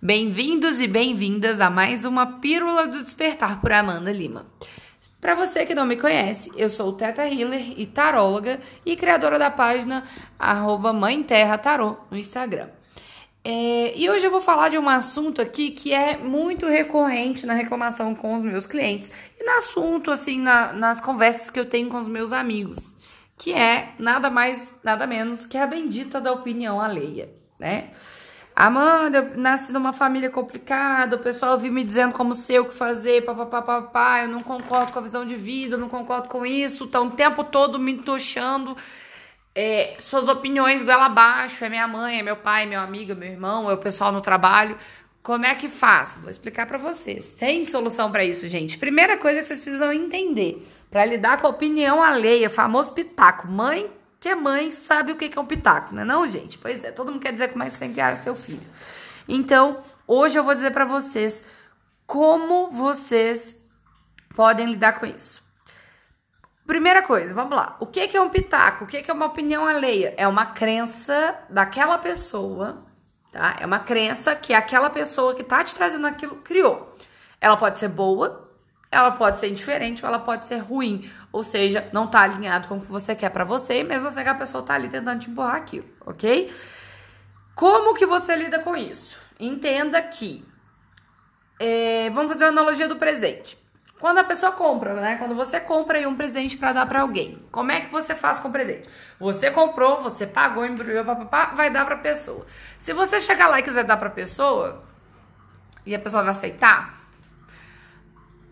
[0.00, 4.46] Bem-vindos e bem-vindas a mais uma Pílula do Despertar por Amanda Lima.
[5.20, 9.50] Para você que não me conhece, eu sou Teta Healer e taróloga e criadora da
[9.50, 10.04] página
[10.38, 12.68] arroba Mãe Terra Tarô no Instagram.
[13.42, 17.54] É, e hoje eu vou falar de um assunto aqui que é muito recorrente na
[17.54, 21.88] reclamação com os meus clientes e no assunto, assim, na, nas conversas que eu tenho
[21.88, 22.94] com os meus amigos,
[23.36, 27.28] que é nada mais, nada menos que a bendita da opinião alheia,
[27.58, 27.90] né?
[28.60, 32.74] Amanda, eu nasci numa família complicada, o pessoal vive me dizendo como sei o que
[32.74, 36.82] fazer, papapá, eu não concordo com a visão de vida, eu não concordo com isso,
[36.82, 38.76] estão o tempo todo me entochando.
[39.54, 43.14] É, suas opiniões goela abaixo, é minha mãe, é meu pai, é meu amigo, é
[43.14, 44.76] meu irmão, é o pessoal no trabalho.
[45.22, 46.18] Como é que faz?
[46.20, 47.36] Vou explicar para vocês.
[47.38, 48.76] Tem solução para isso, gente.
[48.76, 53.46] Primeira coisa que vocês precisam entender, para lidar com a opinião alheia, famoso pitaco.
[53.46, 53.88] Mãe
[54.20, 56.04] que é mãe sabe o que é um pitaco, né?
[56.04, 56.58] Não, gente?
[56.58, 58.66] Pois é, todo mundo quer dizer como é que você tem que criar seu filho.
[59.28, 61.44] Então, hoje eu vou dizer para vocês
[62.06, 63.54] como vocês
[64.34, 65.42] podem lidar com isso.
[66.66, 67.76] Primeira coisa, vamos lá.
[67.80, 68.84] O que é um pitaco?
[68.84, 70.14] O que é uma opinião alheia?
[70.16, 72.84] É uma crença daquela pessoa,
[73.32, 73.56] tá?
[73.58, 76.94] É uma crença que aquela pessoa que tá te trazendo aquilo criou.
[77.40, 78.47] Ela pode ser boa,
[78.90, 82.76] ela pode ser diferente ou ela pode ser ruim, ou seja, não tá alinhado com
[82.76, 85.56] o que você quer para você, mesmo assim a pessoa tá ali tentando te empurrar
[85.56, 86.50] aquilo, ok?
[87.54, 89.18] Como que você lida com isso?
[89.38, 90.46] Entenda que,
[91.60, 93.58] é, vamos fazer uma analogia do presente.
[94.00, 95.16] Quando a pessoa compra, né?
[95.16, 98.38] Quando você compra aí um presente para dar para alguém, como é que você faz
[98.38, 98.88] com o presente?
[99.18, 102.46] Você comprou, você pagou, embrulhou, papapá, vai dar para pessoa.
[102.78, 104.84] Se você chegar lá e quiser dar para pessoa
[105.84, 106.97] e a pessoa não aceitar,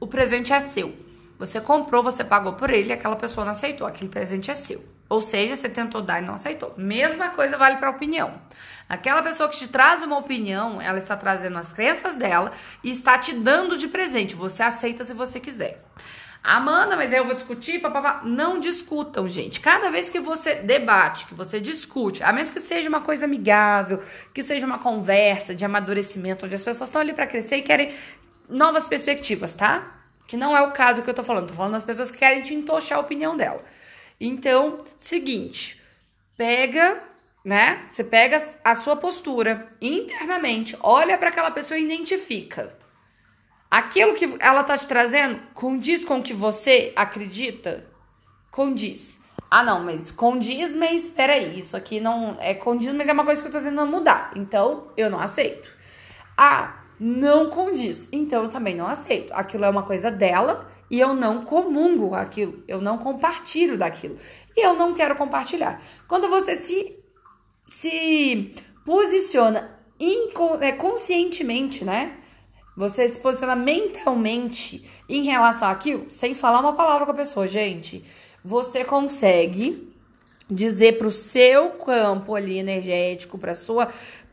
[0.00, 0.96] o presente é seu.
[1.38, 4.84] Você comprou, você pagou por ele, aquela pessoa não aceitou, aquele presente é seu.
[5.08, 6.72] Ou seja, você tentou dar e não aceitou.
[6.76, 8.40] Mesma coisa vale para opinião.
[8.88, 12.52] Aquela pessoa que te traz uma opinião, ela está trazendo as crenças dela
[12.84, 14.34] e está te dando de presente.
[14.34, 15.82] Você aceita se você quiser.
[16.42, 18.22] Amanda, mas eu vou discutir, papapá.
[18.24, 19.60] Não discutam, gente.
[19.60, 24.02] Cada vez que você debate, que você discute, a menos que seja uma coisa amigável,
[24.32, 27.94] que seja uma conversa de amadurecimento, onde as pessoas estão ali para crescer e querem
[28.50, 30.02] novas perspectivas, tá?
[30.26, 31.48] Que não é o caso que eu tô falando.
[31.48, 33.64] Tô falando das pessoas que querem te entochar a opinião dela.
[34.20, 35.80] Então, seguinte,
[36.36, 37.02] pega,
[37.44, 37.84] né?
[37.88, 42.74] Você pega a sua postura internamente, olha para aquela pessoa e identifica.
[43.70, 47.86] Aquilo que ela tá te trazendo condiz com o que você acredita?
[48.50, 49.18] Condiz.
[49.50, 53.40] Ah, não, mas condiz, mas peraí, isso aqui não é condiz, mas é uma coisa
[53.40, 54.32] que eu tô tentando mudar.
[54.36, 55.70] Então, eu não aceito.
[56.36, 58.08] Ah, não condiz.
[58.12, 59.32] Então eu também não aceito.
[59.32, 64.18] Aquilo é uma coisa dela e eu não comungo aquilo, eu não compartilho daquilo.
[64.54, 65.82] E eu não quero compartilhar.
[66.06, 66.98] Quando você se,
[67.64, 69.78] se posiciona
[70.60, 72.16] é, conscientemente, né?
[72.76, 78.04] Você se posiciona mentalmente em relação àquilo, sem falar uma palavra com a pessoa, gente.
[78.44, 79.90] Você consegue
[80.50, 83.88] dizer para o seu campo ali energético, para sua,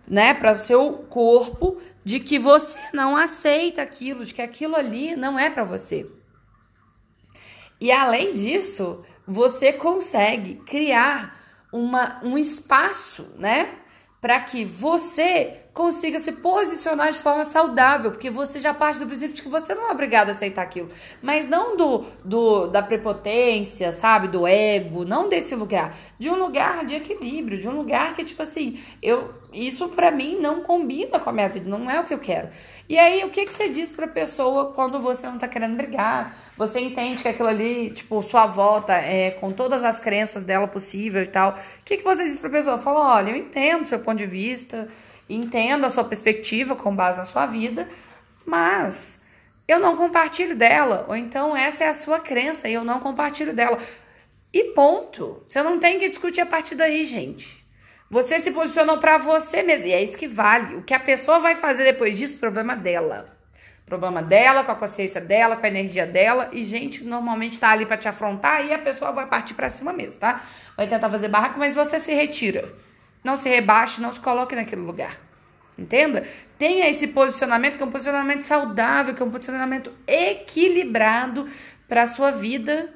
[0.07, 5.38] né, para seu corpo, de que você não aceita aquilo, de que aquilo ali não
[5.38, 6.09] é para você.
[7.79, 11.38] E além disso, você consegue criar
[11.72, 13.75] uma, um espaço, né?
[14.22, 19.36] Para que você consiga se posicionar de forma saudável, porque você já parte do princípio
[19.36, 20.90] de que você não é obrigado a aceitar aquilo,
[21.22, 26.84] mas não do, do da prepotência, sabe, do ego, não desse lugar, de um lugar
[26.84, 31.30] de equilíbrio, de um lugar que tipo assim, eu isso para mim não combina com
[31.30, 32.50] a minha vida, não é o que eu quero.
[32.90, 36.36] E aí, o que que você diz pra pessoa quando você não tá querendo brigar?
[36.58, 41.24] Você entende que aquilo ali, tipo, sua volta é com todas as crenças dela possível
[41.24, 41.52] e tal.
[41.52, 41.56] O
[41.86, 42.78] que que você diz pra pessoa?
[42.78, 44.88] Fala, olha, eu entendo seu ponto de vista,
[45.30, 47.88] entendo a sua perspectiva com base na sua vida,
[48.46, 49.20] mas
[49.68, 53.54] eu não compartilho dela, ou então essa é a sua crença e eu não compartilho
[53.54, 53.78] dela.
[54.54, 55.44] E ponto.
[55.48, 57.66] Você não tem que discutir a partir daí, gente.
[58.10, 60.76] Você se posicionou para você mesmo, e é isso que vale.
[60.76, 63.38] O que a pessoa vai fazer depois disso, problema dela.
[63.86, 66.50] Problema dela, com a consciência dela, com a energia dela.
[66.54, 69.92] E gente normalmente tá ali para te afrontar e a pessoa vai partir para cima
[69.92, 70.42] mesmo, tá?
[70.75, 72.74] Vai tentar fazer barraco, mas você se retira.
[73.24, 75.26] Não se rebaixe, não se coloque naquele lugar.
[75.77, 76.25] Entenda?
[76.57, 81.47] Tenha esse posicionamento, que é um posicionamento saudável, que é um posicionamento equilibrado
[81.88, 82.94] para a sua vida,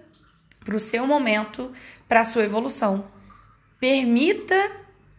[0.66, 1.72] para o seu momento,
[2.08, 3.06] para a sua evolução.
[3.80, 4.72] Permita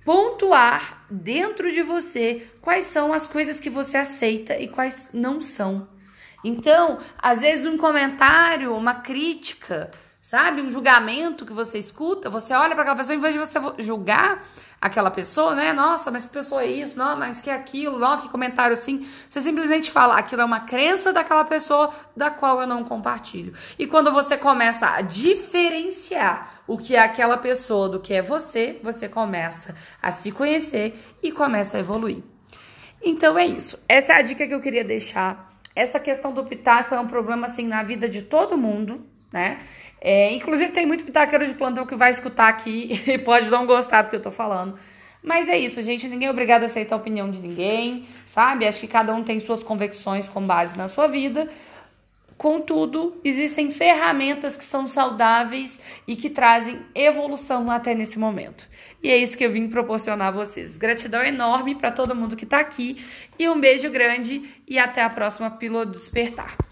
[0.04, 5.88] pontuar dentro de você quais são as coisas que você aceita e quais não são.
[6.44, 9.90] Então, às vezes um comentário, uma crítica,
[10.22, 13.58] sabe, um julgamento que você escuta, você olha para aquela pessoa em vez de você
[13.80, 14.40] julgar,
[14.80, 15.72] aquela pessoa, né?
[15.72, 16.96] Nossa, mas que pessoa é isso?
[16.96, 17.98] Não, mas que é aquilo?
[17.98, 19.04] Não, que comentário assim.
[19.28, 23.52] Você simplesmente fala, aquilo é uma crença daquela pessoa da qual eu não compartilho.
[23.76, 28.78] E quando você começa a diferenciar o que é aquela pessoa do que é você,
[28.80, 32.22] você começa a se conhecer e começa a evoluir.
[33.02, 33.76] Então é isso.
[33.88, 35.52] Essa é a dica que eu queria deixar.
[35.74, 39.60] Essa questão do pitaco é um problema assim na vida de todo mundo, né?
[40.00, 44.02] É, inclusive, tem muito pitaqueiro de plantão que vai escutar aqui e pode não gostar
[44.02, 44.78] do que eu tô falando.
[45.22, 46.08] Mas é isso, gente.
[46.08, 48.66] Ninguém é obrigado a aceitar a opinião de ninguém, sabe?
[48.66, 51.48] Acho que cada um tem suas convicções com base na sua vida.
[52.36, 58.66] Contudo, existem ferramentas que são saudáveis e que trazem evolução até nesse momento.
[59.00, 60.76] E é isso que eu vim proporcionar a vocês.
[60.76, 63.00] Gratidão enorme para todo mundo que está aqui
[63.38, 66.71] e um beijo grande e até a próxima Pílula do Despertar.